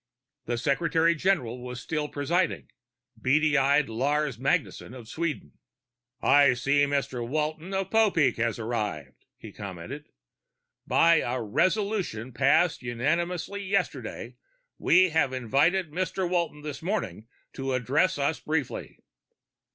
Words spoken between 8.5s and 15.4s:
arrived," he commented. "By a resolution passed unanimously yesterday, we have